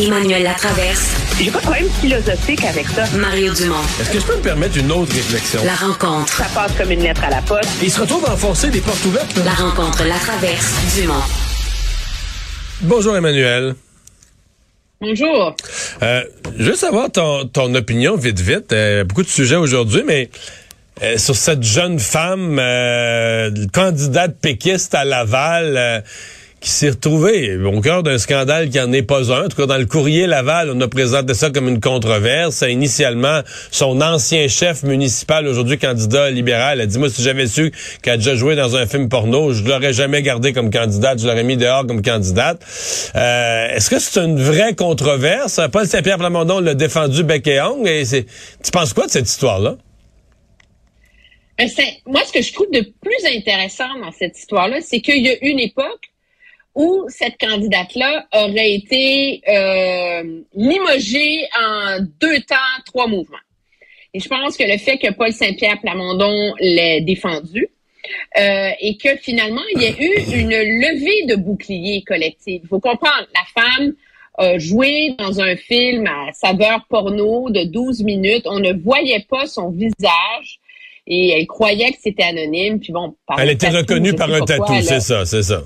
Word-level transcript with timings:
Emmanuel 0.00 0.42
Latraverse. 0.42 1.10
J'ai 1.38 1.50
pas 1.50 1.58
de 1.58 1.62
problème 1.62 1.88
philosophique 2.00 2.64
avec 2.64 2.88
ça. 2.88 3.04
Mario 3.18 3.52
Dumont. 3.52 3.82
Est-ce 4.00 4.10
que 4.10 4.18
je 4.18 4.24
peux 4.24 4.36
me 4.36 4.42
permettre 4.42 4.78
une 4.78 4.90
autre 4.90 5.12
réflexion? 5.14 5.60
La 5.62 5.74
rencontre. 5.74 6.32
Ça 6.32 6.46
passe 6.54 6.72
comme 6.78 6.90
une 6.90 7.02
lettre 7.02 7.22
à 7.22 7.28
la 7.28 7.42
poste. 7.42 7.68
Il 7.82 7.90
se 7.90 8.00
retrouve 8.00 8.24
à 8.26 8.32
enfoncer 8.32 8.70
des 8.70 8.80
portes 8.80 9.04
ouvertes. 9.04 9.36
La 9.44 9.52
rencontre, 9.52 10.02
la 10.04 10.18
traverse, 10.18 10.72
Dumont. 10.96 11.22
Bonjour 12.80 13.14
Emmanuel. 13.14 13.74
Bonjour. 15.02 15.54
Euh, 16.02 16.24
je 16.58 16.64
veux 16.64 16.76
savoir 16.76 17.10
ton, 17.12 17.46
ton 17.46 17.74
opinion 17.74 18.16
vite 18.16 18.40
vite. 18.40 18.72
Euh, 18.72 19.04
beaucoup 19.04 19.22
de 19.22 19.28
sujets 19.28 19.56
aujourd'hui, 19.56 20.02
mais 20.06 20.30
euh, 21.02 21.18
sur 21.18 21.36
cette 21.36 21.62
jeune 21.62 21.98
femme 21.98 22.58
euh, 22.58 23.50
candidate 23.72 24.36
péquiste 24.40 24.94
à 24.94 25.04
Laval 25.04 25.76
euh, 25.76 26.00
qui 26.60 26.68
s'est 26.70 26.90
retrouvée 26.90 27.56
au 27.56 27.80
cœur 27.80 28.02
d'un 28.02 28.18
scandale 28.18 28.68
qui 28.68 28.78
en 28.78 28.92
est 28.92 29.02
pas 29.02 29.32
un. 29.32 29.46
En 29.46 29.48
tout 29.48 29.56
cas, 29.56 29.66
dans 29.66 29.78
le 29.78 29.86
courrier 29.86 30.26
Laval, 30.26 30.70
on 30.70 30.80
a 30.82 30.88
présenté 30.88 31.32
ça 31.32 31.48
comme 31.50 31.68
une 31.68 31.80
controverse. 31.80 32.62
Initialement, 32.68 33.40
son 33.70 34.00
ancien 34.02 34.46
chef 34.46 34.82
municipal, 34.82 35.46
aujourd'hui 35.46 35.78
candidat 35.78 36.30
libéral, 36.30 36.80
a 36.80 36.86
dit, 36.86 36.98
moi, 36.98 37.08
si 37.08 37.22
j'avais 37.22 37.46
su 37.46 37.72
qu'elle 38.02 38.14
a 38.14 38.16
déjà 38.18 38.34
joué 38.34 38.56
dans 38.56 38.76
un 38.76 38.86
film 38.86 39.08
porno, 39.08 39.54
je 39.54 39.64
l'aurais 39.64 39.94
jamais 39.94 40.20
gardé 40.22 40.52
comme 40.52 40.70
candidate, 40.70 41.18
je 41.20 41.26
l'aurais 41.26 41.44
mis 41.44 41.56
dehors 41.56 41.86
comme 41.86 42.02
candidate. 42.02 42.60
Euh, 43.16 43.74
Est-ce 43.74 43.88
que 43.88 43.98
c'est 43.98 44.20
une 44.20 44.38
vraie 44.40 44.74
controverse? 44.74 45.60
Paul 45.72 45.86
Saint-Pierre 45.86 46.18
Plamondon 46.18 46.60
l'a 46.60 46.74
défendu 46.74 47.24
bec 47.24 47.46
et 47.46 47.60
ongle. 47.62 47.88
Et 47.88 48.04
tu 48.04 48.70
penses 48.70 48.92
quoi 48.92 49.06
de 49.06 49.10
cette 49.10 49.28
histoire-là? 49.28 49.76
C'est- 51.58 52.00
moi, 52.06 52.20
ce 52.26 52.32
que 52.32 52.42
je 52.42 52.52
trouve 52.52 52.70
de 52.70 52.80
plus 53.02 53.36
intéressant 53.36 53.88
dans 54.02 54.12
cette 54.12 54.38
histoire-là, 54.38 54.78
c'est 54.82 55.00
qu'il 55.00 55.22
y 55.24 55.28
a 55.28 55.34
une 55.42 55.60
époque 55.60 56.09
où 56.74 57.04
cette 57.08 57.38
candidate-là 57.38 58.26
aurait 58.32 58.72
été 58.72 59.42
euh, 59.48 60.42
limogée 60.54 61.44
en 61.60 61.98
deux 62.20 62.40
temps, 62.40 62.56
trois 62.86 63.06
mouvements. 63.06 63.36
Et 64.14 64.20
je 64.20 64.28
pense 64.28 64.56
que 64.56 64.64
le 64.64 64.78
fait 64.78 64.98
que 64.98 65.12
Paul 65.12 65.32
Saint-Pierre 65.32 65.80
Plamondon 65.80 66.54
l'ait 66.60 67.00
défendu 67.00 67.68
euh, 68.38 68.70
et 68.80 68.96
que 68.96 69.16
finalement, 69.16 69.62
il 69.74 69.82
y 69.82 69.86
a 69.86 69.90
eu 69.90 70.40
une 70.40 70.50
levée 70.50 71.26
de 71.26 71.36
bouclier 71.36 72.02
collective. 72.02 72.62
Il 72.64 72.68
faut 72.68 72.80
comprendre, 72.80 73.26
la 73.34 73.62
femme 73.62 73.94
a 74.38 74.58
joué 74.58 75.14
dans 75.18 75.40
un 75.40 75.56
film 75.56 76.06
à 76.06 76.32
saveur 76.32 76.86
porno 76.88 77.50
de 77.50 77.64
12 77.64 78.02
minutes. 78.04 78.46
On 78.46 78.58
ne 78.58 78.72
voyait 78.72 79.26
pas 79.28 79.46
son 79.46 79.70
visage 79.70 80.60
et 81.06 81.30
elle 81.30 81.46
croyait 81.46 81.92
que 81.92 81.98
c'était 82.00 82.22
anonyme. 82.22 82.80
Puis 82.80 82.92
bon, 82.92 83.14
par 83.26 83.38
Elle 83.40 83.50
était 83.50 83.68
reconnue 83.68 84.14
par 84.14 84.32
un 84.32 84.40
tatou, 84.40 84.80
c'est 84.82 85.00
ça, 85.00 85.24
c'est 85.26 85.42
ça. 85.42 85.62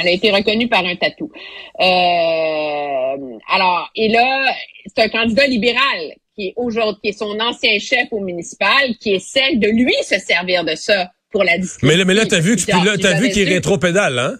Elle 0.00 0.08
a 0.08 0.10
été 0.10 0.30
reconnue 0.30 0.68
par 0.68 0.84
un 0.84 0.96
tatou. 0.96 1.30
Euh, 1.80 3.38
alors, 3.48 3.90
et 3.94 4.08
là, 4.08 4.52
c'est 4.86 5.02
un 5.04 5.08
candidat 5.08 5.46
libéral 5.46 6.14
qui 6.36 6.48
est 6.48 6.52
aujourd'hui, 6.56 7.00
qui 7.02 7.08
est 7.08 7.18
son 7.18 7.38
ancien 7.40 7.78
chef 7.78 8.08
au 8.10 8.20
municipal, 8.20 8.96
qui 9.00 9.12
essaie 9.12 9.56
de 9.56 9.68
lui 9.68 9.94
se 10.04 10.18
servir 10.18 10.64
de 10.64 10.74
ça 10.74 11.10
pour 11.30 11.44
la 11.44 11.58
discussion. 11.58 11.88
Mais 11.88 11.96
là, 11.96 12.04
mais 12.04 12.14
là, 12.14 12.26
t'as 12.26 12.40
vu, 12.40 12.56
que- 12.56 12.70
là, 12.70 12.96
t'as 13.00 13.20
vu 13.20 13.30
qu'il 13.30 13.48
est 13.48 13.54
rétropédale, 13.54 14.18
hein? 14.18 14.36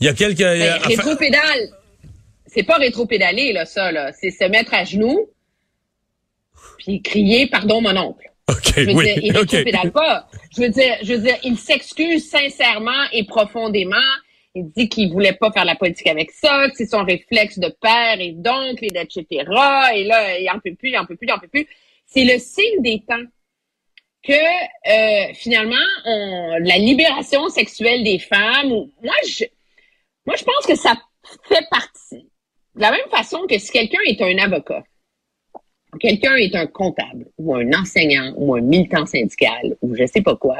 Il 0.00 0.06
y 0.06 0.08
a 0.08 0.14
quelques... 0.14 0.38
ben, 0.38 0.78
rétropédale, 0.84 1.68
c'est 2.46 2.62
pas 2.62 2.76
rétropédaler, 2.76 3.52
là, 3.52 3.66
ça, 3.66 3.92
là. 3.92 4.12
C'est 4.18 4.30
se 4.30 4.44
mettre 4.44 4.72
à 4.74 4.84
genoux 4.84 5.28
puis 6.78 7.02
crier 7.02 7.46
«Pardon, 7.50 7.80
mon 7.82 7.96
oncle». 7.96 8.26
OK, 8.48 8.72
Je 8.76 8.80
veux 8.82 8.94
oui, 8.94 9.04
dire, 9.04 9.18
il 9.22 9.30
OK. 9.38 9.50
rétropédale 9.50 9.92
pas. 9.92 10.26
Je 10.56 10.62
veux 10.62 10.70
dire, 10.70 10.96
je 11.02 11.12
veux 11.12 11.20
dire, 11.20 11.36
il 11.44 11.58
s'excuse 11.58 12.28
sincèrement 12.28 13.04
et 13.12 13.24
profondément. 13.24 13.96
Il 14.54 14.70
dit 14.70 14.88
qu'il 14.88 15.12
voulait 15.12 15.34
pas 15.34 15.52
faire 15.52 15.64
la 15.64 15.76
politique 15.76 16.08
avec 16.08 16.32
ça, 16.32 16.68
que 16.68 16.76
c'est 16.76 16.86
son 16.86 17.04
réflexe 17.04 17.58
de 17.58 17.68
père 17.80 18.20
et 18.20 18.32
d'oncle 18.32 18.84
et 18.84 19.00
etc. 19.00 19.24
Et 19.94 20.04
là, 20.04 20.38
il 20.38 20.50
en 20.52 20.58
peut 20.58 20.74
plus, 20.74 20.90
il 20.90 20.98
en 20.98 21.06
peut 21.06 21.16
plus, 21.16 21.26
il 21.28 21.32
en 21.32 21.38
peut 21.38 21.48
plus. 21.48 21.66
C'est 22.06 22.24
le 22.24 22.38
signe 22.38 22.82
des 22.82 23.02
temps 23.06 23.22
que 24.22 24.32
euh, 24.32 25.32
finalement, 25.34 25.76
la 26.04 26.78
libération 26.78 27.48
sexuelle 27.48 28.04
des 28.04 28.18
femmes. 28.18 28.68
Moi, 29.02 29.14
je, 29.26 29.44
moi, 30.26 30.36
je 30.36 30.44
pense 30.44 30.66
que 30.66 30.76
ça 30.76 30.94
fait 31.48 31.66
partie. 31.70 32.28
De 32.74 32.80
la 32.80 32.90
même 32.90 33.08
façon 33.10 33.46
que 33.48 33.58
si 33.58 33.70
quelqu'un 33.70 34.00
est 34.06 34.20
un 34.20 34.38
avocat, 34.38 34.84
quelqu'un 35.98 36.36
est 36.36 36.54
un 36.54 36.66
comptable 36.66 37.26
ou 37.38 37.54
un 37.54 37.72
enseignant 37.72 38.32
ou 38.36 38.54
un 38.54 38.60
militant 38.60 39.06
syndical 39.06 39.76
ou 39.82 39.94
je 39.96 40.06
sais 40.06 40.22
pas 40.22 40.36
quoi, 40.36 40.58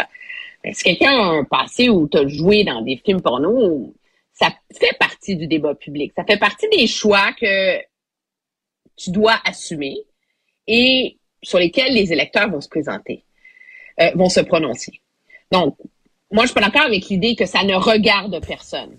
si 0.72 0.84
quelqu'un 0.84 1.12
a 1.12 1.24
un 1.24 1.44
passé 1.44 1.88
où 1.88 2.08
tu 2.08 2.18
as 2.18 2.28
joué 2.28 2.64
dans 2.64 2.82
des 2.82 2.96
films 2.96 3.22
porno, 3.22 3.94
ça 4.32 4.52
fait 4.72 4.96
partie 4.98 5.36
du 5.36 5.46
débat 5.46 5.74
public? 5.74 6.12
Ça 6.16 6.24
fait 6.24 6.38
partie 6.38 6.68
des 6.68 6.86
choix 6.86 7.32
que 7.32 7.78
tu 8.96 9.10
dois 9.10 9.38
assumer 9.44 9.98
et 10.66 11.18
sur 11.42 11.58
lesquels 11.58 11.94
les 11.94 12.12
électeurs 12.12 12.50
vont 12.50 12.60
se 12.60 12.68
présenter, 12.68 13.24
euh, 14.00 14.10
vont 14.14 14.28
se 14.28 14.40
prononcer. 14.40 15.00
Donc, 15.50 15.76
moi, 16.30 16.44
je 16.44 16.48
suis 16.48 16.54
pas 16.54 16.60
d'accord 16.60 16.86
avec 16.86 17.08
l'idée 17.08 17.34
que 17.34 17.46
ça 17.46 17.64
ne 17.64 17.74
regarde 17.74 18.44
personne. 18.46 18.98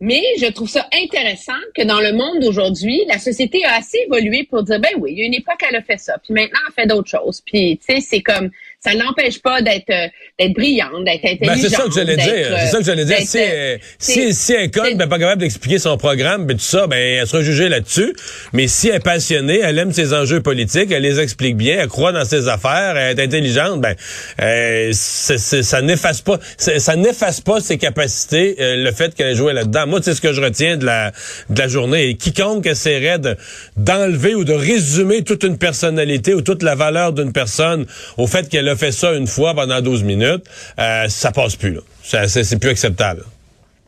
Mais 0.00 0.22
je 0.38 0.46
trouve 0.46 0.68
ça 0.68 0.86
intéressant 0.92 1.52
que 1.74 1.82
dans 1.82 2.00
le 2.00 2.12
monde 2.12 2.40
d'aujourd'hui, 2.40 3.04
la 3.06 3.18
société 3.18 3.64
a 3.64 3.76
assez 3.76 3.98
évolué 4.06 4.44
pour 4.44 4.62
dire, 4.62 4.80
ben 4.80 4.90
oui, 4.98 5.12
il 5.12 5.18
y 5.18 5.22
a 5.22 5.26
une 5.26 5.34
époque, 5.34 5.64
elle 5.68 5.76
a 5.76 5.82
fait 5.82 5.98
ça, 5.98 6.18
puis 6.18 6.34
maintenant, 6.34 6.58
elle 6.66 6.74
fait 6.74 6.86
d'autres 6.86 7.08
choses. 7.08 7.40
Puis, 7.40 7.78
tu 7.78 7.94
sais, 7.94 8.00
c'est 8.00 8.20
comme, 8.20 8.50
ça 8.84 8.94
l'empêche 8.94 9.40
pas 9.40 9.62
d'être 9.62 9.90
euh, 9.90 10.06
d'être 10.38 10.52
brillante, 10.52 11.04
d'être 11.04 11.24
intelligente. 11.24 11.56
Ben, 11.56 11.68
c'est 11.68 11.68
ça 11.74 11.84
que 11.84 11.92
j'allais 11.94 12.16
dire. 12.16 12.26
euh, 12.34 12.56
C'est 12.60 12.66
ça 12.70 12.78
que 12.78 12.84
j'allais 12.84 13.04
dire. 13.04 13.18
Si, 13.20 13.38
euh, 13.40 13.76
si, 13.98 14.34
si 14.34 14.52
elle 14.52 14.70
ben, 14.96 15.08
pas 15.08 15.18
capable 15.18 15.40
d'expliquer 15.40 15.78
son 15.78 15.96
programme, 15.96 16.46
ben, 16.46 16.56
tout 16.56 16.64
ça, 16.64 16.86
ben, 16.86 16.96
elle 16.98 17.26
sera 17.26 17.42
jugée 17.42 17.68
là-dessus. 17.68 18.14
Mais 18.52 18.66
si 18.68 18.88
elle 18.88 18.96
est 18.96 19.00
passionnée, 19.00 19.60
elle 19.62 19.78
aime 19.78 19.92
ses 19.92 20.12
enjeux 20.12 20.40
politiques, 20.42 20.90
elle 20.90 21.02
les 21.02 21.20
explique 21.20 21.56
bien, 21.56 21.78
elle 21.80 21.88
croit 21.88 22.12
dans 22.12 22.24
ses 22.24 22.48
affaires, 22.48 22.96
elle 22.96 23.18
est 23.18 23.22
intelligente, 23.22 23.80
ben, 23.80 23.94
euh, 24.42 24.90
ça 24.92 25.80
n'efface 25.82 26.20
pas, 26.20 26.38
ça 26.56 26.96
n'efface 26.96 27.40
pas 27.40 27.60
ses 27.60 27.78
capacités, 27.78 28.56
euh, 28.60 28.76
le 28.76 28.92
fait 28.92 29.14
qu'elle 29.14 29.28
ait 29.28 29.34
joué 29.34 29.52
là-dedans. 29.52 29.86
Moi, 29.86 30.00
c'est 30.02 30.14
ce 30.14 30.20
que 30.20 30.32
je 30.32 30.40
retiens 30.40 30.76
de 30.76 30.84
la, 30.84 31.12
de 31.48 31.58
la 31.58 31.68
journée. 31.68 32.08
Et 32.10 32.14
quiconque 32.16 32.66
essaierait 32.66 33.18
de, 33.18 33.36
d'enlever 33.76 34.34
ou 34.34 34.44
de 34.44 34.52
résumer 34.52 35.22
toute 35.22 35.44
une 35.44 35.58
personnalité 35.58 36.34
ou 36.34 36.42
toute 36.42 36.62
la 36.62 36.74
valeur 36.74 37.12
d'une 37.12 37.32
personne 37.32 37.86
au 38.18 38.26
fait 38.26 38.48
qu'elle 38.48 38.68
a 38.68 38.73
fait 38.76 38.92
ça 38.92 39.12
une 39.14 39.26
fois 39.26 39.54
pendant 39.54 39.80
12 39.80 40.02
minutes, 40.04 40.44
euh, 40.78 41.08
ça 41.08 41.32
passe 41.32 41.56
plus. 41.56 41.78
Ça- 42.02 42.28
C'est, 42.28 42.58
plus 42.58 42.70
acceptable. 42.70 43.24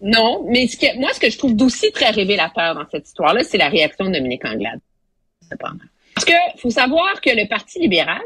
Non, 0.02 0.44
mais 0.48 0.66
ce 0.68 0.76
que, 0.76 0.98
moi, 0.98 1.10
ce 1.14 1.20
que 1.20 1.30
je 1.30 1.38
trouve 1.38 1.54
d'aussi 1.56 1.90
très 1.92 2.10
révélateur 2.10 2.74
dans 2.74 2.84
cette 2.90 3.06
histoire-là, 3.06 3.42
c'est 3.44 3.58
la 3.58 3.68
réaction 3.68 4.06
de 4.06 4.12
Dominique 4.14 4.44
Anglade. 4.44 4.80
Parce 6.14 6.24
que 6.24 6.32
faut 6.58 6.70
savoir 6.70 7.20
que 7.20 7.30
le 7.30 7.46
Parti 7.48 7.78
libéral, 7.80 8.22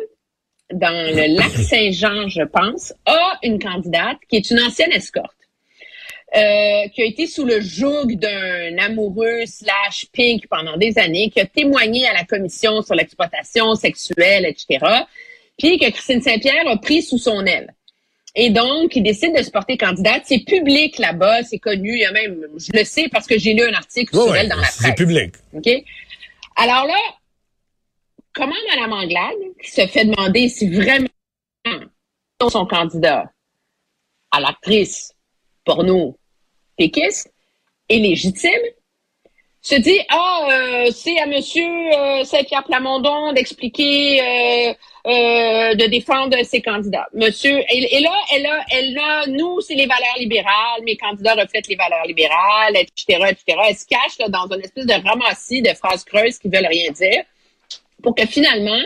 dans 0.72 0.90
le 1.14 1.36
lac 1.36 1.50
Saint-Jean, 1.50 2.28
je 2.28 2.42
pense, 2.42 2.92
a 3.06 3.38
une 3.42 3.58
candidate 3.58 4.18
qui 4.28 4.36
est 4.36 4.50
une 4.50 4.60
ancienne 4.60 4.92
escorte. 4.92 5.34
euh, 6.36 6.86
qui 6.94 7.02
a 7.02 7.06
été 7.06 7.26
sous 7.26 7.44
le 7.44 7.60
joug 7.60 8.14
d'un 8.14 8.78
amoureux 8.78 9.42
slash 9.46 10.06
pink 10.12 10.46
pendant 10.48 10.76
des 10.76 10.96
années, 10.96 11.28
qui 11.28 11.40
a 11.40 11.44
témoigné 11.46 12.06
à 12.06 12.12
la 12.12 12.22
commission 12.24 12.82
sur 12.82 12.94
l'exploitation 12.94 13.74
sexuelle, 13.74 14.46
etc., 14.46 14.78
puis 15.60 15.78
que 15.78 15.90
Christine 15.90 16.22
Saint-Pierre 16.22 16.66
a 16.66 16.76
pris 16.78 17.02
sous 17.02 17.18
son 17.18 17.44
aile. 17.44 17.74
Et 18.34 18.50
donc, 18.50 18.96
il 18.96 19.02
décide 19.02 19.36
de 19.36 19.42
se 19.42 19.50
porter 19.50 19.76
candidate. 19.76 20.22
C'est 20.24 20.38
public 20.38 20.98
là-bas, 20.98 21.42
c'est 21.42 21.58
connu. 21.58 21.92
Il 21.92 22.00
y 22.00 22.04
a 22.04 22.12
même, 22.12 22.46
je 22.56 22.70
le 22.72 22.84
sais 22.84 23.08
parce 23.08 23.26
que 23.26 23.38
j'ai 23.38 23.54
lu 23.54 23.62
un 23.62 23.74
article 23.74 24.14
sur 24.14 24.28
ouais, 24.30 24.40
elle 24.40 24.48
dans 24.48 24.56
la 24.56 24.66
c'est 24.66 24.82
presse. 24.82 24.94
public. 24.94 25.34
OK? 25.52 25.68
Alors 26.56 26.86
là, 26.86 26.96
comment 28.32 28.54
Mme 28.70 28.92
Anglade, 28.92 29.36
qui 29.62 29.70
se 29.70 29.86
fait 29.86 30.04
demander 30.04 30.48
si 30.48 30.68
vraiment 30.70 31.08
son 32.50 32.66
candidat 32.66 33.30
à 34.30 34.40
l'actrice 34.40 35.12
porno 35.64 36.16
péquiste 36.78 37.30
est 37.88 37.98
légitime, 37.98 38.50
se 39.62 39.74
dit 39.74 39.98
ah 40.08 40.40
euh, 40.50 40.90
c'est 40.90 41.18
à 41.20 41.26
Monsieur 41.26 41.66
euh, 41.68 42.24
Saint-Pierre 42.24 42.64
Plamondon 42.64 43.32
d'expliquer 43.32 44.20
euh, 44.20 44.74
euh, 45.06 45.74
de 45.74 45.86
défendre 45.86 46.36
ses 46.44 46.62
candidats. 46.62 47.08
Monsieur 47.14 47.58
et, 47.70 48.00
là 48.00 48.12
elle 48.34 48.46
a 48.46 48.64
elle 48.70 48.98
a 48.98 49.26
nous 49.26 49.60
c'est 49.60 49.74
les 49.74 49.86
valeurs 49.86 50.16
libérales, 50.18 50.82
mes 50.84 50.96
candidats 50.96 51.34
reflètent 51.34 51.68
les 51.68 51.76
valeurs 51.76 52.04
libérales, 52.06 52.74
etc. 52.76 53.22
etc. 53.30 53.58
Elle 53.68 53.76
se 53.76 53.86
cache 53.86 54.18
là, 54.18 54.28
dans 54.28 54.46
une 54.54 54.60
espèce 54.62 54.86
de 54.86 54.94
ramassis 55.08 55.62
de 55.62 55.70
phrases 55.74 56.04
creuses 56.04 56.38
qui 56.38 56.48
veulent 56.48 56.66
rien 56.66 56.90
dire 56.92 57.22
pour 58.02 58.14
que 58.14 58.26
finalement 58.26 58.80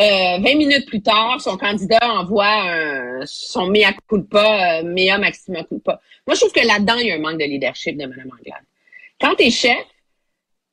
euh, 0.00 0.38
20 0.38 0.40
minutes 0.56 0.86
plus 0.86 1.02
tard, 1.02 1.40
son 1.40 1.56
candidat 1.56 2.00
envoie 2.02 2.46
un- 2.46 3.20
son 3.26 3.66
mea 3.66 3.92
culpa, 4.08 4.80
euh, 4.80 4.82
mea 4.82 5.18
maxima 5.18 5.62
culpa. 5.64 6.00
Moi, 6.26 6.34
je 6.34 6.40
trouve 6.40 6.52
que 6.52 6.66
là-dedans, 6.66 6.96
il 6.96 7.06
y 7.06 7.12
a 7.12 7.14
un 7.14 7.18
manque 7.18 7.38
de 7.38 7.44
leadership 7.44 7.96
de 7.96 8.04
Mme 8.06 8.28
Anglade. 8.32 8.64
Quand 9.20 9.36
tu 9.36 9.44
es 9.44 9.50
chef, 9.52 9.76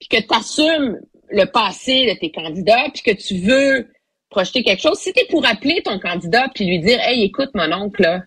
puis 0.02 0.10
que 0.10 0.28
tu 0.28 0.36
assumes 0.36 1.00
le 1.30 1.46
passé 1.46 2.08
de 2.08 2.20
tes 2.20 2.32
candidats, 2.32 2.90
puis 2.92 3.04
que 3.04 3.12
tu 3.12 3.38
veux 3.38 3.88
projeter 4.30 4.64
quelque 4.64 4.82
chose, 4.82 4.98
si 4.98 5.14
tu 5.14 5.22
es 5.22 5.26
pour 5.28 5.46
appeler 5.46 5.82
ton 5.84 6.00
candidat 6.00 6.50
puis 6.54 6.66
lui 6.66 6.80
dire 6.80 7.00
Hey, 7.02 7.24
écoute, 7.24 7.52
mon 7.54 7.72
oncle, 7.72 8.02
là, 8.02 8.24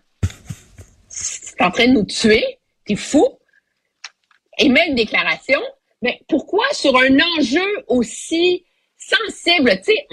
c'est 1.09 1.61
en 1.61 1.71
train 1.71 1.87
de 1.87 1.93
nous 1.93 2.05
tuer, 2.05 2.59
t'es 2.85 2.95
fou, 2.95 3.27
et 4.57 4.67
une 4.67 4.95
déclaration, 4.95 5.59
ben, 6.01 6.13
pourquoi 6.29 6.65
sur 6.71 6.95
un 6.97 7.17
enjeu 7.19 7.83
aussi 7.87 8.65
sensible, 8.97 9.71
tu 9.83 9.93
sais, 9.93 10.07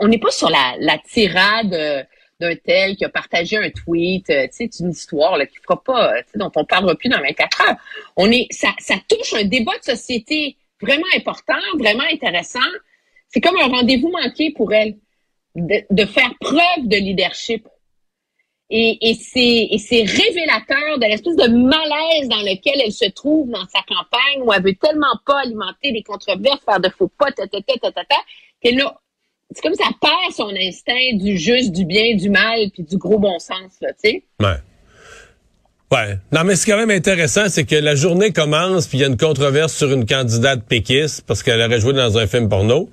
on 0.00 0.08
n'est 0.08 0.18
pas 0.18 0.30
sur 0.30 0.50
la, 0.50 0.74
la 0.78 0.98
tirade 0.98 1.72
euh, 1.72 2.02
d'un 2.40 2.54
tel 2.56 2.96
qui 2.96 3.04
a 3.04 3.08
partagé 3.08 3.56
un 3.56 3.70
tweet, 3.70 4.28
euh, 4.30 4.46
tu 4.46 4.68
sais, 4.68 4.82
une 4.82 4.90
histoire 4.90 5.38
là, 5.38 5.46
qui 5.46 5.56
fera 5.56 5.82
pas, 5.82 6.14
dont 6.34 6.50
on 6.56 6.64
parlera 6.64 6.94
plus 6.96 7.08
dans 7.08 7.20
24 7.20 7.62
heures. 7.62 7.76
On 8.16 8.30
est, 8.30 8.46
ça, 8.50 8.68
ça 8.78 8.96
touche 9.08 9.34
un 9.34 9.44
débat 9.44 9.78
de 9.78 9.84
société 9.84 10.56
vraiment 10.80 11.06
important, 11.16 11.54
vraiment 11.78 12.04
intéressant. 12.12 12.58
C'est 13.28 13.40
comme 13.40 13.56
un 13.56 13.68
rendez-vous 13.68 14.10
manqué 14.10 14.52
pour 14.52 14.72
elle 14.72 14.96
de, 15.54 16.04
faire 16.04 16.32
preuve 16.40 16.84
de 16.84 16.96
leadership. 16.96 17.66
Et, 18.68 19.14
c'est 19.14 20.02
révélateur 20.02 20.98
de 20.98 21.06
l'espèce 21.06 21.36
de 21.36 21.48
malaise 21.48 22.28
dans 22.28 22.42
lequel 22.42 22.80
elle 22.84 22.92
se 22.92 23.08
trouve 23.10 23.48
dans 23.50 23.66
sa 23.68 23.80
campagne 23.82 24.42
où 24.42 24.52
elle 24.52 24.62
veut 24.62 24.74
tellement 24.74 25.18
pas 25.24 25.40
alimenter 25.40 25.92
les 25.92 26.02
controverses, 26.02 26.64
faire 26.64 26.80
de 26.80 26.88
faux 26.88 27.08
pas, 27.08 27.30
ta, 27.30 27.46
ta, 27.46 27.60
ta, 27.60 27.92
ta, 27.92 28.04
qu'elle 28.60 28.80
a 28.80 29.00
c'est 29.52 29.62
comme 29.62 29.74
ça 29.74 29.88
perd 30.00 30.32
son 30.32 30.50
instinct 30.56 31.14
du 31.14 31.38
juste, 31.38 31.72
du 31.72 31.84
bien, 31.84 32.16
du 32.16 32.30
mal, 32.30 32.70
puis 32.72 32.82
du 32.82 32.96
gros 32.96 33.18
bon 33.18 33.38
sens, 33.38 33.78
tu 33.80 33.86
sais. 33.98 34.24
Ouais. 34.40 34.56
Ouais. 35.92 36.18
Non, 36.32 36.42
mais 36.44 36.56
ce 36.56 36.64
qui 36.64 36.70
est 36.70 36.74
quand 36.74 36.80
même 36.80 36.90
intéressant, 36.90 37.48
c'est 37.48 37.64
que 37.64 37.76
la 37.76 37.94
journée 37.94 38.32
commence, 38.32 38.88
puis 38.88 38.98
il 38.98 39.00
y 39.02 39.04
a 39.04 39.06
une 39.06 39.16
controverse 39.16 39.72
sur 39.72 39.92
une 39.92 40.04
candidate 40.04 40.64
péquiste 40.64 41.22
parce 41.26 41.44
qu'elle 41.44 41.60
aurait 41.60 41.80
joué 41.80 41.92
dans 41.92 42.18
un 42.18 42.26
film 42.26 42.48
porno. 42.48 42.90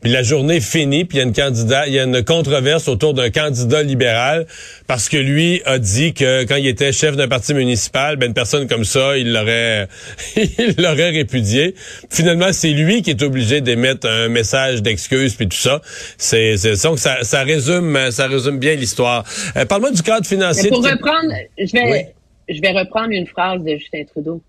Puis 0.00 0.12
la 0.12 0.22
journée 0.22 0.60
finit, 0.60 1.04
puis 1.04 1.16
il 1.16 1.20
y 1.20 1.24
a 1.24 1.26
une 1.26 1.32
candidat, 1.32 1.86
il 1.88 1.94
y 1.94 1.98
a 1.98 2.04
une 2.04 2.22
controverse 2.22 2.86
autour 2.86 3.14
d'un 3.14 3.30
candidat 3.30 3.82
libéral 3.82 4.46
parce 4.86 5.08
que 5.08 5.16
lui 5.16 5.62
a 5.64 5.78
dit 5.78 6.12
que 6.12 6.44
quand 6.44 6.56
il 6.56 6.68
était 6.68 6.92
chef 6.92 7.16
d'un 7.16 7.26
parti 7.26 7.54
municipal, 7.54 8.16
ben 8.16 8.28
une 8.28 8.34
personne 8.34 8.68
comme 8.68 8.84
ça, 8.84 9.16
il 9.16 9.32
l'aurait 9.32 9.88
il 10.36 10.74
l'aurait 10.78 11.10
répudié. 11.10 11.74
Finalement, 12.10 12.52
c'est 12.52 12.70
lui 12.70 13.02
qui 13.02 13.10
est 13.10 13.22
obligé 13.22 13.60
d'émettre 13.62 14.06
un 14.08 14.28
message 14.28 14.82
d'excuse 14.82 15.34
puis 15.34 15.48
tout 15.48 15.56
ça. 15.56 15.80
C'est 16.18 16.56
c'est 16.58 16.80
donc 16.84 16.98
ça, 16.98 17.24
ça 17.24 17.42
résume 17.42 17.98
ça 18.10 18.28
résume 18.28 18.58
bien 18.58 18.74
l'histoire. 18.76 19.24
Euh, 19.56 19.64
Parle-moi 19.64 19.90
du 19.90 20.02
cadre 20.02 20.26
financier. 20.26 20.68
pour 20.68 20.84
reprendre, 20.84 21.34
je 21.58 21.72
vais 21.72 22.15
je 22.48 22.60
vais 22.60 22.72
reprendre 22.72 23.10
une 23.10 23.26
phrase 23.26 23.62
de 23.62 23.76
Justin 23.76 24.04
Trudeau. 24.04 24.40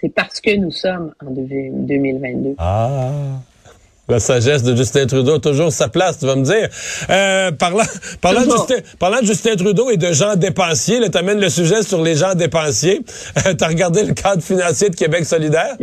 C'est 0.00 0.08
parce 0.08 0.40
que 0.40 0.56
nous 0.56 0.70
sommes 0.70 1.14
en 1.24 1.30
2022. 1.30 2.56
Ah. 2.58 3.40
La 4.08 4.18
sagesse 4.18 4.64
de 4.64 4.74
Justin 4.74 5.06
Trudeau 5.06 5.36
a 5.36 5.40
toujours 5.40 5.70
sa 5.70 5.88
place, 5.88 6.18
tu 6.18 6.26
vas 6.26 6.34
me 6.34 6.44
dire. 6.44 6.68
Euh, 7.08 7.52
parlant, 7.52 7.84
parlant, 8.20 8.44
de 8.44 8.50
Justin, 8.50 8.96
parlant 8.98 9.20
de 9.20 9.26
Justin 9.26 9.54
Trudeau 9.54 9.90
et 9.90 9.96
de 9.96 10.12
gens 10.12 10.34
dépensiers, 10.34 10.98
tu 11.08 11.16
amènes 11.16 11.40
le 11.40 11.48
sujet 11.48 11.82
sur 11.82 12.02
les 12.02 12.16
gens 12.16 12.34
dépensiers. 12.34 13.00
Euh, 13.46 13.54
tu 13.54 13.64
as 13.64 13.68
regardé 13.68 14.04
le 14.04 14.12
cadre 14.12 14.42
financier 14.42 14.90
de 14.90 14.94
Québec 14.94 15.24
solidaire? 15.24 15.76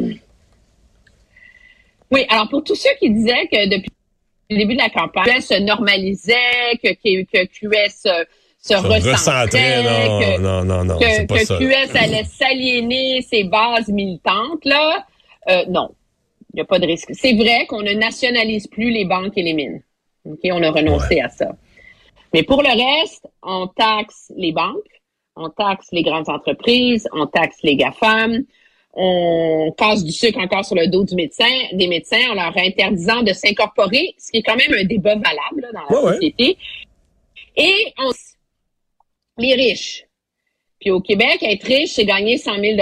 Oui, 2.11 2.25
alors 2.29 2.47
pour 2.49 2.63
tous 2.63 2.75
ceux 2.75 2.89
qui 2.99 3.09
disaient 3.09 3.47
que 3.51 3.69
depuis 3.69 3.91
le 4.49 4.57
début 4.57 4.73
de 4.75 4.79
la 4.79 4.89
campagne, 4.89 5.41
se 5.41 5.59
normalisait, 5.59 6.77
que, 6.83 6.93
que, 6.93 7.45
QS 7.45 8.07
se, 8.61 8.75
se 8.75 9.09
recentrait, 9.09 9.83
non, 9.83 10.39
non, 10.39 10.65
non, 10.65 10.83
non, 10.83 10.97
que, 10.99 11.25
que 11.25 11.57
QS 11.57 11.95
allait 11.95 12.25
s'aliéner 12.25 13.21
ses 13.21 13.45
bases 13.45 13.87
militantes, 13.87 14.63
là, 14.65 15.05
euh, 15.49 15.65
non. 15.69 15.89
Il 16.53 16.57
n'y 16.57 16.61
a 16.61 16.65
pas 16.65 16.79
de 16.79 16.87
risque. 16.87 17.11
C'est 17.13 17.35
vrai 17.35 17.67
qu'on 17.67 17.83
ne 17.83 17.93
nationalise 17.93 18.67
plus 18.67 18.89
les 18.89 19.05
banques 19.05 19.37
et 19.37 19.43
les 19.43 19.53
mines. 19.53 19.81
OK? 20.25 20.39
On 20.45 20.63
a 20.63 20.71
renoncé 20.71 21.21
à 21.21 21.29
ça. 21.29 21.51
Mais 22.33 22.43
pour 22.43 22.61
le 22.63 22.69
reste, 22.69 23.27
on 23.43 23.67
taxe 23.67 24.31
les 24.35 24.51
banques, 24.51 25.01
on 25.35 25.49
taxe 25.49 25.87
les 25.91 26.03
grandes 26.03 26.29
entreprises, 26.29 27.07
on 27.13 27.27
taxe 27.27 27.57
les 27.63 27.75
GAFAM, 27.75 28.43
on 28.93 29.73
casse 29.77 30.03
du 30.03 30.11
sucre 30.11 30.39
encore 30.39 30.65
sur 30.65 30.75
le 30.75 30.87
dos 30.87 31.03
du 31.03 31.15
médecin, 31.15 31.49
des 31.73 31.87
médecins 31.87 32.31
en 32.31 32.33
leur 32.33 32.55
interdisant 32.57 33.21
de 33.21 33.33
s'incorporer, 33.33 34.15
ce 34.17 34.31
qui 34.31 34.39
est 34.39 34.43
quand 34.43 34.57
même 34.57 34.73
un 34.73 34.83
débat 34.83 35.15
valable 35.15 35.69
dans 35.73 35.97
la 36.01 36.13
société. 36.13 36.57
Et 37.55 37.93
on, 37.97 38.11
les 39.39 39.55
riches. 39.55 40.05
Puis 40.79 40.91
au 40.91 41.01
Québec, 41.01 41.39
être 41.41 41.65
riche, 41.65 41.91
c'est 41.91 42.05
gagner 42.05 42.37
100 42.37 42.59
000 42.59 42.77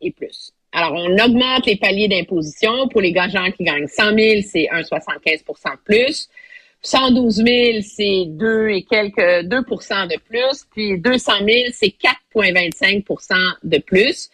et 0.00 0.10
plus. 0.12 0.52
Alors, 0.72 0.92
on 0.94 1.18
augmente 1.18 1.66
les 1.66 1.76
paliers 1.76 2.08
d'imposition. 2.08 2.88
Pour 2.88 3.00
les 3.00 3.12
gens 3.12 3.50
qui 3.50 3.64
gagnent 3.64 3.88
100 3.88 4.16
000, 4.16 4.40
c'est 4.46 4.68
1,75% 4.72 5.72
de 5.72 5.78
plus. 5.84 6.28
112 6.82 7.34
000, 7.34 7.78
c'est 7.82 8.24
2 8.28 8.68
et 8.68 8.82
quelques 8.82 9.46
2 9.46 9.60
de 9.60 10.18
plus. 10.20 10.64
Puis 10.70 10.98
200 10.98 11.32
000, 11.44 11.48
c'est 11.72 11.94
4,25% 12.34 13.34
de 13.64 13.78
plus. 13.78 14.30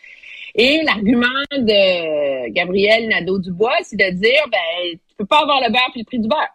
Et 0.54 0.82
l'argument 0.84 1.26
de 1.52 2.48
Gabriel 2.50 3.08
Nadeau-Dubois, 3.08 3.76
c'est 3.82 3.96
de 3.96 4.10
dire, 4.10 4.42
ben, 4.50 4.98
tu 5.08 5.16
peux 5.16 5.26
pas 5.26 5.40
avoir 5.40 5.60
le 5.60 5.70
beurre 5.70 5.90
puis 5.92 6.00
le 6.00 6.06
prix 6.06 6.18
du 6.18 6.28
beurre. 6.28 6.54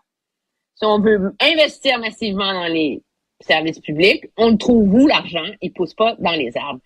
Si 0.76 0.86
on 0.86 1.00
veut 1.00 1.34
investir 1.40 2.00
massivement 2.00 2.54
dans 2.54 2.68
les 2.68 3.02
services 3.44 3.80
publics, 3.80 4.26
on 4.38 4.52
le 4.52 4.58
trouve 4.58 4.94
où 4.94 5.08
l'argent? 5.08 5.46
Il 5.62 5.72
pousse 5.72 5.94
pas 5.94 6.16
dans 6.20 6.32
les 6.32 6.56
arbres. 6.58 6.80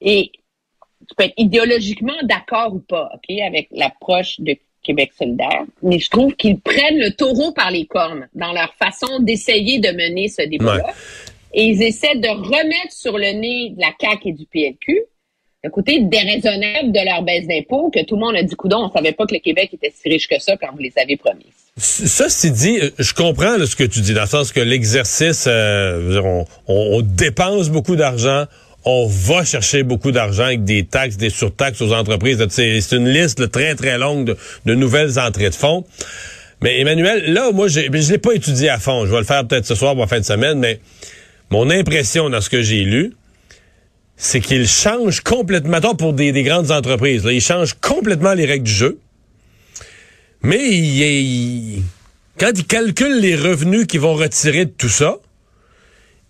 Et 0.00 0.32
tu 1.08 1.14
peux 1.16 1.24
être 1.24 1.34
idéologiquement 1.36 2.14
d'accord 2.22 2.74
ou 2.74 2.80
pas, 2.80 3.10
OK, 3.14 3.38
avec 3.40 3.68
l'approche 3.70 4.40
de 4.40 4.56
Québec 4.82 5.12
solidaire, 5.16 5.64
mais 5.82 5.98
je 5.98 6.10
trouve 6.10 6.34
qu'ils 6.36 6.60
prennent 6.60 6.98
le 6.98 7.10
taureau 7.12 7.52
par 7.52 7.70
les 7.70 7.86
cornes 7.86 8.28
dans 8.34 8.52
leur 8.52 8.74
façon 8.74 9.18
d'essayer 9.20 9.78
de 9.78 9.88
mener 9.88 10.28
ce 10.28 10.42
débat-là. 10.42 10.92
Et 11.54 11.64
ils 11.64 11.82
essaient 11.82 12.16
de 12.16 12.28
remettre 12.28 12.92
sur 12.92 13.16
le 13.16 13.32
nez 13.32 13.70
de 13.70 13.80
la 13.80 13.92
CAQ 13.98 14.28
et 14.28 14.32
du 14.32 14.44
PLQ 14.44 15.06
le 15.64 15.70
côté 15.70 15.98
déraisonnable 16.00 16.92
de 16.92 17.04
leur 17.04 17.22
baisse 17.22 17.46
d'impôts 17.46 17.90
que 17.90 18.04
tout 18.04 18.16
le 18.16 18.20
monde 18.20 18.36
a 18.36 18.42
dit, 18.42 18.54
coudon, 18.54 18.84
on 18.84 18.90
savait 18.90 19.12
pas 19.12 19.26
que 19.26 19.32
le 19.32 19.40
Québec 19.40 19.70
était 19.72 19.90
si 19.94 20.10
riche 20.10 20.28
que 20.28 20.38
ça 20.38 20.58
quand 20.58 20.70
vous 20.72 20.78
les 20.78 20.92
avez 20.96 21.16
promis. 21.16 21.46
Ça, 21.76 22.28
c'est 22.28 22.50
dit, 22.50 22.78
je 23.00 23.14
comprends 23.14 23.58
ce 23.66 23.74
que 23.74 23.82
tu 23.82 24.00
dis, 24.00 24.14
dans 24.14 24.20
le 24.20 24.28
sens 24.28 24.52
que 24.52 24.60
l'exercice, 24.60 25.46
euh, 25.48 26.44
on, 26.68 27.02
dépense 27.02 27.68
beaucoup 27.68 27.96
d'argent, 27.96 28.44
on 28.84 29.08
va 29.08 29.44
chercher 29.44 29.82
beaucoup 29.82 30.12
d'argent 30.12 30.44
avec 30.44 30.62
des 30.62 30.84
taxes, 30.84 31.16
des 31.16 31.30
surtaxes 31.30 31.82
aux 31.82 31.92
entreprises. 31.92 32.38
C'est 32.48 32.92
une 32.92 33.08
liste 33.08 33.50
très, 33.50 33.74
très 33.74 33.98
longue 33.98 34.36
de, 34.66 34.74
nouvelles 34.76 35.18
entrées 35.18 35.50
de 35.50 35.54
fonds. 35.56 35.84
Mais 36.62 36.78
Emmanuel, 36.78 37.32
là, 37.32 37.50
moi, 37.50 37.66
je 37.66 37.80
ne 37.80 38.10
l'ai 38.12 38.18
pas 38.18 38.34
étudié 38.34 38.68
à 38.68 38.78
fond. 38.78 39.04
Je 39.04 39.10
vais 39.10 39.18
le 39.18 39.24
faire 39.24 39.44
peut-être 39.44 39.66
ce 39.66 39.74
soir 39.74 39.96
ou 39.98 40.02
en 40.02 40.06
fin 40.06 40.20
de 40.20 40.24
semaine, 40.24 40.60
mais 40.60 40.78
mon 41.50 41.70
impression 41.70 42.30
dans 42.30 42.40
ce 42.40 42.50
que 42.50 42.62
j'ai 42.62 42.84
lu, 42.84 43.14
c'est 44.16 44.40
qu'il 44.40 44.68
change 44.68 45.22
complètement, 45.22 45.80
pour 45.96 46.12
des, 46.12 46.30
grandes 46.44 46.70
entreprises, 46.70 47.24
là, 47.24 47.32
il 47.32 47.40
change 47.40 47.74
complètement 47.74 48.34
les 48.34 48.46
règles 48.46 48.64
du 48.64 48.72
jeu. 48.72 49.00
Mais 50.44 50.68
il, 50.68 51.82
quand 52.38 52.50
il 52.54 52.66
calcule 52.66 53.20
les 53.20 53.34
revenus 53.34 53.86
qu'ils 53.86 54.00
vont 54.00 54.14
retirer 54.14 54.66
de 54.66 54.72
tout 54.76 54.90
ça, 54.90 55.16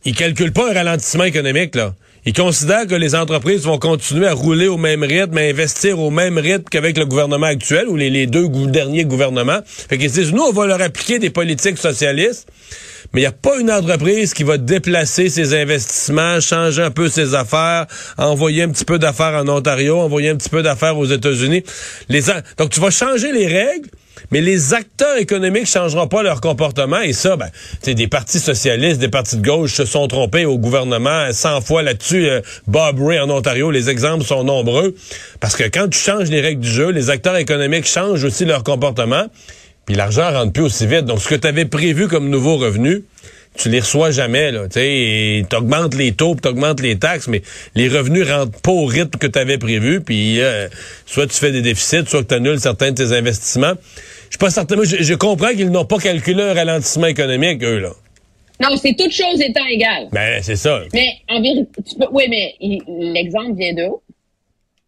il 0.05 0.15
calcule 0.15 0.53
pas 0.53 0.71
un 0.71 0.75
ralentissement 0.75 1.25
économique, 1.25 1.75
là. 1.75 1.95
Ils 2.27 2.33
considèrent 2.33 2.87
que 2.87 2.95
les 2.95 3.15
entreprises 3.15 3.65
vont 3.65 3.79
continuer 3.79 4.27
à 4.27 4.33
rouler 4.33 4.67
au 4.67 4.79
même 4.79 5.03
rythme, 5.03 5.37
à 5.37 5.43
investir 5.43 5.99
au 5.99 6.11
même 6.11 6.39
rythme 6.39 6.65
qu'avec 6.71 6.97
le 6.97 7.05
gouvernement 7.05 7.47
actuel 7.47 7.87
ou 7.89 7.97
les, 7.97 8.27
deux 8.27 8.49
derniers 8.49 9.05
gouvernements. 9.05 9.61
Fait 9.67 9.99
qu'ils 9.99 10.11
disent, 10.11 10.33
nous, 10.33 10.43
on 10.43 10.53
va 10.53 10.67
leur 10.67 10.81
appliquer 10.81 11.19
des 11.19 11.29
politiques 11.29 11.77
socialistes, 11.77 12.49
mais 13.13 13.21
il 13.21 13.25
n'y 13.25 13.29
a 13.29 13.33
pas 13.33 13.59
une 13.61 13.71
entreprise 13.71 14.33
qui 14.33 14.43
va 14.43 14.57
déplacer 14.57 15.29
ses 15.29 15.55
investissements, 15.55 16.41
changer 16.41 16.83
un 16.83 16.91
peu 16.91 17.09
ses 17.09 17.35
affaires, 17.35 17.87
envoyer 18.17 18.63
un 18.63 18.71
petit 18.71 18.87
peu 18.87 18.99
d'affaires 18.99 19.35
en 19.35 19.49
Ontario, 19.49 19.99
envoyer 19.99 20.31
un 20.31 20.37
petit 20.37 20.49
peu 20.49 20.63
d'affaires 20.63 20.97
aux 20.97 21.07
États-Unis. 21.07 21.63
Donc, 22.57 22.71
tu 22.71 22.81
vas 22.81 22.91
changer 22.91 23.33
les 23.33 23.47
règles, 23.47 23.91
mais 24.31 24.41
les 24.41 24.75
acteurs 24.75 25.17
économiques 25.17 25.67
changeront 25.67 26.07
pas 26.07 26.23
leur 26.23 26.41
comportement. 26.41 27.01
Et 27.01 27.13
ça, 27.13 27.37
ben, 27.37 27.51
des 27.85 28.09
partis 28.09 28.41
socialistes, 28.41 29.01
des 29.01 29.09
partis 29.09 29.37
de 29.37 29.47
gauche 29.47 29.75
se 29.75 29.85
sont 29.85 30.07
trompés 30.09 30.45
au 30.45 30.59
gouvernement 30.59 31.33
100 31.33 31.61
fois 31.61 31.83
là-dessus. 31.83 32.29
Euh, 32.29 32.41
Bob 32.67 33.01
Ray 33.01 33.19
en 33.19 33.31
Ontario, 33.31 33.71
les 33.71 33.91
exemples 33.91 34.25
sont 34.25 34.45
nombreux. 34.45 34.95
Parce 35.41 35.57
que 35.57 35.65
quand 35.65 35.89
tu 35.89 35.99
changes 35.99 36.31
les 36.31 36.41
règles 36.41 36.61
du 36.61 36.71
jeu, 36.71 36.91
les 36.91 37.11
acteurs 37.11 37.37
économiques 37.37 37.87
changent 37.87 38.25
aussi 38.25 38.45
leur 38.45 38.65
comportement. 38.65 39.27
Puis 39.87 39.95
l'argent 39.95 40.31
rentre 40.33 40.53
plus 40.53 40.63
aussi 40.63 40.87
vite. 40.87 41.05
Donc, 41.05 41.21
ce 41.21 41.29
que 41.29 41.35
tu 41.35 41.47
avais 41.47 41.67
prévu 41.67 42.09
comme 42.09 42.31
nouveau 42.31 42.57
revenu, 42.57 43.05
tu 43.57 43.69
les 43.69 43.81
reçois 43.81 44.11
jamais, 44.11 44.51
là, 44.51 44.65
tu 44.65 44.81
sais, 44.81 45.47
t'augmentes 45.49 45.95
les 45.95 46.13
taux, 46.13 46.35
t'augmentes 46.35 46.81
les 46.81 46.99
taxes, 46.99 47.29
mais 47.29 47.43
les 47.75 47.89
revenus 47.89 48.29
rentrent 48.29 48.61
pas 48.61 48.73
au 48.73 48.85
rythme 48.85 49.19
que 49.19 49.27
tu 49.27 49.39
avais 49.39 49.59
prévu, 49.59 50.01
puis 50.01 50.41
euh, 50.41 50.69
soit 51.07 51.27
tu 51.27 51.35
fais 51.35 51.53
des 51.53 51.63
déficits, 51.63 52.07
soit 52.07 52.23
que 52.23 52.29
tu 52.29 52.35
annules 52.35 52.59
certains 52.59 52.91
de 52.91 52.97
tes 52.97 53.17
investissements. 53.17 53.75
Je 54.25 54.31
suis 54.31 54.39
pas 54.39 54.51
certain, 54.51 54.77
je, 54.83 55.03
je 55.03 55.15
comprends 55.15 55.51
qu'ils 55.51 55.71
n'ont 55.71 55.85
pas 55.85 55.99
calculé 55.99 56.43
un 56.43 56.55
ralentissement 56.55 57.07
économique, 57.07 57.63
eux, 57.63 57.79
là. 57.79 57.91
Non, 58.61 58.77
c'est 58.77 58.95
toute 58.95 59.11
chose 59.11 59.41
étant 59.41 59.67
égale. 59.67 60.09
Ben, 60.13 60.41
c'est 60.43 60.57
ça. 60.57 60.83
Mais 60.93 61.09
en 61.29 61.41
vérité, 61.43 61.83
tu 61.89 61.97
peux, 61.97 62.07
oui, 62.13 62.25
mais 62.29 62.55
l'exemple 63.13 63.55
vient 63.57 63.75
de 63.75 63.89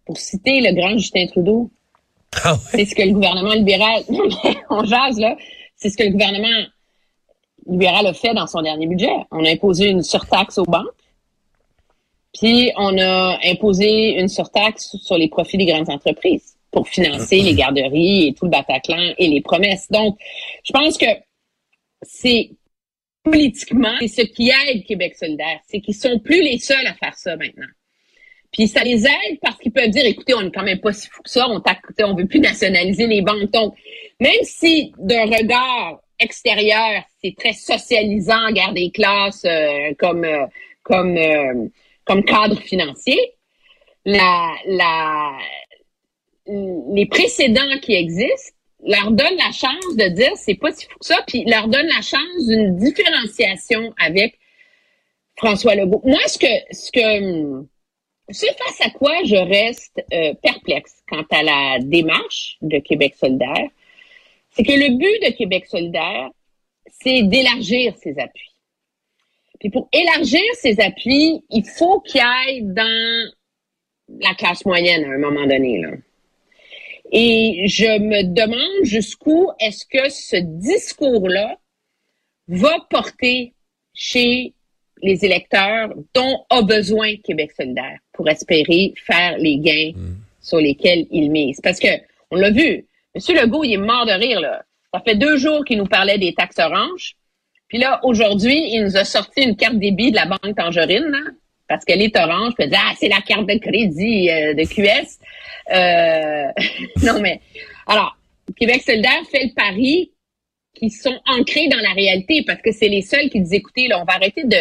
Pour 0.05 0.17
citer 0.17 0.61
le 0.61 0.75
grand 0.75 0.97
Justin 0.97 1.27
Trudeau, 1.27 1.71
ah 2.45 2.59
c'est 2.71 2.85
ce 2.85 2.95
que 2.95 3.03
le 3.03 3.13
gouvernement 3.13 3.55
libéral, 3.55 4.03
on 4.71 4.85
jase, 4.85 5.19
là, 5.19 5.37
c'est 5.77 5.91
ce 5.91 5.97
que 5.97 6.05
le 6.05 6.11
gouvernement 6.11 6.67
libéral 7.69 8.07
a 8.07 8.13
fait 8.13 8.35
dans 8.35 8.47
son 8.47 8.63
dernier 8.63 8.87
budget. 8.87 9.13
On 9.31 9.45
a 9.45 9.51
imposé 9.51 9.89
une 9.89 10.03
surtaxe 10.03 10.59
aux 10.59 10.65
banques, 10.65 10.87
puis 12.39 12.71
on 12.77 12.99
a 12.99 13.39
imposé 13.45 14.19
une 14.19 14.29
surtaxe 14.29 14.97
sur 15.03 15.17
les 15.17 15.29
profits 15.29 15.57
des 15.57 15.67
grandes 15.67 15.91
entreprises 15.91 16.57
pour 16.71 16.89
financer 16.89 17.41
les 17.41 17.55
garderies 17.55 18.29
et 18.29 18.35
tout 18.35 18.45
le 18.45 18.51
Bataclan 18.51 19.15
et 19.17 19.29
les 19.29 19.41
promesses. 19.41 19.89
Donc, 19.91 20.19
je 20.65 20.73
pense 20.73 20.99
que 20.99 21.07
c'est 22.03 22.51
politiquement, 23.23 23.97
ce 24.01 24.23
qui 24.23 24.51
aide 24.51 24.85
Québec 24.85 25.17
solidaire, 25.17 25.61
c'est 25.67 25.81
qu'ils 25.81 25.95
sont 25.95 26.19
plus 26.19 26.43
les 26.43 26.59
seuls 26.59 26.87
à 26.87 26.95
faire 26.95 27.15
ça 27.15 27.37
maintenant. 27.37 27.67
Puis 28.53 28.69
ça 28.69 28.85
les 28.85 29.05
aide 29.05 29.41
parce 29.43 29.57
qu'ils 29.59 29.73
peuvent 29.73 29.91
dire, 29.91 30.07
écoutez, 30.07 30.35
on 30.35 30.43
n'est 30.43 30.51
quand 30.51 30.63
même 30.63 30.81
pas 30.81 30.93
si 30.93 31.09
fou 31.09 31.23
que 31.23 31.31
ça, 31.31 31.49
on 31.49 31.61
on 32.05 32.15
veut 32.15 32.27
plus 32.27 32.41
nationaliser 32.41 33.07
les 33.07 33.23
banques. 33.23 33.51
Donc, 33.53 33.75
même 34.21 34.43
si 34.43 34.93
d'un 34.99 35.25
regard 35.25 36.01
extérieur, 36.19 37.03
c'est 37.23 37.35
très 37.37 37.53
socialisant, 37.53 38.51
guerre 38.53 38.73
des 38.73 38.91
classes 38.91 39.45
euh, 39.45 39.93
comme 39.99 40.25
euh, 40.25 40.47
comme 40.83 41.17
euh, 41.17 41.69
comme 42.05 42.25
cadre 42.25 42.61
financier, 42.61 43.19
la, 44.05 44.55
la 44.67 45.33
les 46.47 47.07
précédents 47.07 47.79
qui 47.83 47.95
existent 47.95 48.53
leur 48.87 49.11
donnent 49.11 49.39
la 49.39 49.51
chance 49.51 49.97
de 49.97 50.09
dire 50.15 50.31
c'est 50.37 50.55
pas 50.55 50.71
si 50.71 50.87
fou 50.87 50.99
que 51.01 51.07
ça, 51.07 51.23
puis 51.27 51.45
leur 51.45 51.67
donnent 51.69 51.89
la 51.89 52.03
chance 52.03 52.47
d'une 52.47 52.77
différenciation 52.77 53.93
avec 53.99 54.39
François 55.37 55.75
Legault. 55.75 56.03
Moi, 56.05 56.21
ce 56.29 56.39
que 56.39 56.47
ce 56.71 56.93
que 56.93 57.67
c'est 58.29 58.57
face 58.57 58.81
à 58.87 58.91
quoi 58.91 59.25
je 59.25 59.37
reste 59.37 60.01
perplexe 60.43 61.03
quant 61.09 61.25
à 61.31 61.43
la 61.43 61.79
démarche 61.81 62.59
de 62.63 62.79
Québec 62.79 63.15
solidaire, 63.19 63.69
c'est 64.57 64.63
que 64.63 64.73
le 64.73 64.97
but 64.97 65.31
de 65.31 65.37
Québec 65.37 65.67
solidaire, 65.67 66.31
c'est 67.01 67.23
d'élargir 67.25 67.95
ses 67.99 68.19
appuis. 68.19 68.55
Puis 69.61 69.69
pour 69.69 69.89
élargir 69.93 70.43
ses 70.55 70.81
appuis, 70.81 71.43
il 71.51 71.65
faut 71.65 72.01
qu'il 72.01 72.23
aille 72.23 72.63
dans 72.63 73.31
la 74.21 74.35
classe 74.35 74.65
moyenne 74.65 75.05
à 75.05 75.09
un 75.09 75.19
moment 75.19 75.47
donné. 75.47 75.79
Là. 75.81 75.91
Et 77.13 77.65
je 77.67 77.99
me 77.99 78.23
demande 78.23 78.85
jusqu'où 78.85 79.51
est-ce 79.61 79.85
que 79.85 80.09
ce 80.09 80.37
discours-là 80.37 81.59
va 82.49 82.79
porter 82.89 83.53
chez 83.93 84.55
les 85.03 85.25
électeurs 85.25 85.93
dont 86.15 86.45
a 86.49 86.63
besoin 86.63 87.17
Québec 87.17 87.53
solidaire 87.53 87.99
pour 88.13 88.29
espérer 88.29 88.95
faire 88.97 89.37
les 89.37 89.59
gains 89.59 89.93
mmh. 89.95 90.15
sur 90.41 90.59
lesquels 90.59 91.07
il 91.11 91.31
mise. 91.31 91.61
Parce 91.61 91.79
que, 91.79 91.89
on 92.31 92.37
l'a 92.37 92.51
vu, 92.51 92.87
Monsieur 93.17 93.35
Legault, 93.35 93.65
il 93.65 93.73
est 93.73 93.79
mort 93.79 94.05
de 94.05 94.13
rire, 94.13 94.41
là. 94.41 94.63
Ça 94.93 95.01
fait 95.01 95.15
deux 95.15 95.39
jours 95.39 95.65
qu'il 95.65 95.79
nous 95.79 95.87
parlait 95.87 96.19
des 96.19 96.35
taxes 96.35 96.59
oranges. 96.59 97.17
Puis 97.67 97.79
là, 97.79 97.99
aujourd'hui, 98.03 98.75
il 98.75 98.85
nous 98.85 98.99
a 98.99 99.07
sorti 99.07 99.41
une 99.43 99.57
carte 99.57 99.79
débit 99.79 100.11
de 100.11 100.17
la 100.17 100.27
Banque 100.27 100.55
Tangerine, 100.55 101.07
là, 101.07 101.21
parce 101.67 101.87
qu'elle 101.87 102.03
est 102.03 102.15
orange. 102.15 102.53
Ah, 102.61 102.93
c'est 102.95 103.09
la 103.09 103.23
carte 103.23 103.47
de 103.47 103.59
crédit 103.59 104.31
euh, 104.31 104.53
de 104.53 104.65
QS. 104.65 105.19
Euh, 105.73 106.53
non, 107.07 107.19
mais, 107.23 107.41
alors, 107.87 108.19
Québec 108.55 108.83
solidaire 108.83 109.23
fait 109.31 109.45
le 109.45 109.55
pari 109.55 110.11
qui 110.75 110.91
sont 110.91 111.19
ancrés 111.27 111.69
dans 111.69 111.81
la 111.81 111.95
réalité 111.95 112.45
parce 112.47 112.61
que 112.61 112.71
c'est 112.71 112.89
les 112.89 113.01
seuls 113.01 113.31
qui 113.31 113.41
disent 113.41 113.55
écoutez 113.55 113.89
là 113.89 113.99
on 113.99 114.05
va 114.05 114.17
arrêter 114.17 114.45
de 114.45 114.59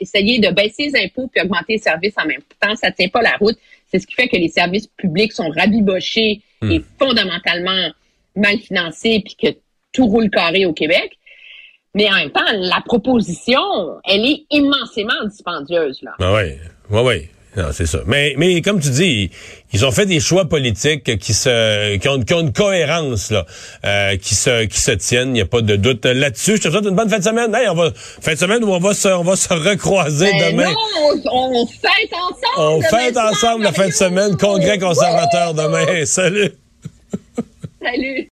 essayer 0.00 0.40
de 0.40 0.48
baisser 0.50 0.88
les 0.88 1.04
impôts 1.04 1.28
puis 1.28 1.40
augmenter 1.42 1.74
les 1.74 1.78
services 1.78 2.14
en 2.16 2.26
même 2.26 2.42
temps 2.58 2.74
ça 2.74 2.90
tient 2.90 3.06
pas 3.06 3.22
la 3.22 3.36
route 3.36 3.56
c'est 3.86 4.00
ce 4.00 4.06
qui 4.08 4.14
fait 4.14 4.26
que 4.26 4.36
les 4.36 4.48
services 4.48 4.88
publics 4.88 5.32
sont 5.32 5.48
rabibochés 5.50 6.42
hmm. 6.62 6.70
et 6.70 6.84
fondamentalement 6.98 7.90
mal 8.36 8.58
financés 8.58 9.22
puis 9.24 9.36
que 9.36 9.58
tout 9.92 10.06
roule 10.06 10.30
carré 10.30 10.66
au 10.66 10.72
Québec. 10.72 11.18
Mais 11.94 12.10
en 12.10 12.16
même 12.16 12.30
temps 12.30 12.40
la 12.52 12.80
proposition 12.84 13.60
elle 14.04 14.26
est 14.26 14.44
immensément 14.50 15.24
dispendieuse 15.26 16.02
là. 16.02 16.12
Ah 16.20 16.34
oui. 16.34 16.52
Oui 16.90 17.00
oui 17.04 17.28
non, 17.56 17.68
c'est 17.72 17.86
ça. 17.86 18.00
Mais, 18.06 18.34
mais 18.36 18.60
comme 18.62 18.80
tu 18.80 18.90
dis, 18.90 19.30
ils 19.72 19.84
ont 19.86 19.92
fait 19.92 20.06
des 20.06 20.18
choix 20.18 20.46
politiques 20.48 21.18
qui 21.18 21.32
se, 21.32 21.96
qui 21.96 22.08
ont, 22.08 22.20
qui 22.20 22.34
ont 22.34 22.40
une 22.40 22.52
cohérence 22.52 23.30
là, 23.30 23.46
euh, 23.84 24.16
qui 24.16 24.34
se, 24.34 24.64
qui 24.64 24.80
se 24.80 24.90
tiennent. 24.90 25.28
Il 25.30 25.34
n'y 25.34 25.40
a 25.40 25.46
pas 25.46 25.60
de 25.60 25.76
doute 25.76 26.04
là-dessus. 26.04 26.56
Je 26.56 26.62
te 26.62 26.70
souhaite 26.70 26.84
une 26.84 26.96
bonne 26.96 27.08
fin 27.08 27.18
de 27.18 27.24
semaine. 27.24 27.54
Hey, 27.54 27.68
on 27.68 27.74
va 27.74 27.92
fin 27.94 28.32
de 28.32 28.38
semaine 28.38 28.64
où 28.64 28.72
on 28.72 28.80
va 28.80 28.92
se, 28.94 29.08
on 29.08 29.22
va 29.22 29.36
se 29.36 29.52
recroiser 29.52 30.30
ben 30.32 30.52
demain. 30.52 30.70
Non, 30.70 31.22
on, 31.30 31.62
on 31.62 31.66
fête 31.66 32.12
ensemble. 32.12 32.58
On 32.58 32.80
fête 32.82 33.16
ensemble 33.16 33.64
la 33.64 33.72
fin 33.72 33.88
de 33.88 33.92
semaine. 33.92 34.36
Congrès 34.36 34.78
conservateur 34.78 35.54
demain. 35.54 36.04
Salut. 36.06 36.52
Salut. 37.80 38.22